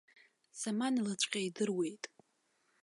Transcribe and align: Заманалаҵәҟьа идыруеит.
Заманалаҵәҟьа 0.61 1.41
идыруеит. 1.47 2.03